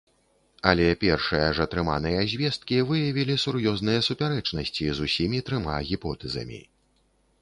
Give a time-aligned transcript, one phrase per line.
[0.69, 6.59] Але першыя ж атрыманыя звесткі выявілі сур'ёзныя супярэчнасці з усімі трыма гіпотэзамі.